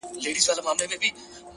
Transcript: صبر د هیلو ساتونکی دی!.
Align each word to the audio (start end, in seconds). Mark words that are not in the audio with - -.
صبر 0.05 0.15
د 0.23 0.23
هیلو 0.25 0.45
ساتونکی 0.45 0.97
دی!. 1.01 1.09